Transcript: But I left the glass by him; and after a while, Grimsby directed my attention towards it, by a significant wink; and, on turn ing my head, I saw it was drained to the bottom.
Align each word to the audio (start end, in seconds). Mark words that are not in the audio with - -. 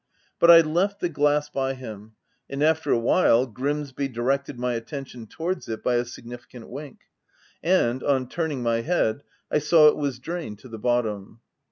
But 0.39 0.49
I 0.49 0.61
left 0.61 0.99
the 0.99 1.09
glass 1.09 1.47
by 1.49 1.75
him; 1.75 2.13
and 2.49 2.63
after 2.63 2.91
a 2.91 2.97
while, 2.97 3.45
Grimsby 3.45 4.07
directed 4.07 4.57
my 4.57 4.73
attention 4.73 5.27
towards 5.27 5.69
it, 5.69 5.83
by 5.83 5.93
a 5.93 6.05
significant 6.05 6.69
wink; 6.69 7.01
and, 7.61 8.01
on 8.01 8.27
turn 8.27 8.51
ing 8.51 8.63
my 8.63 8.81
head, 8.81 9.21
I 9.51 9.59
saw 9.59 9.89
it 9.89 9.97
was 9.97 10.17
drained 10.17 10.57
to 10.57 10.69
the 10.69 10.79
bottom. 10.79 11.41